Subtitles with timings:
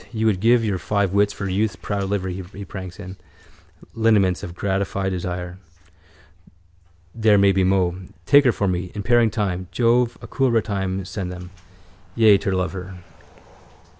[0.11, 3.17] You would give your five wits for youth's proud livery he pranks in.
[3.93, 5.59] Lineaments of gratified desire.
[7.13, 7.95] There be many mo.
[8.25, 8.91] Take her for me.
[8.95, 9.67] In pairing time.
[9.71, 11.51] Jove, a cool ruttime send them.
[12.15, 12.95] Yea, turtledove her.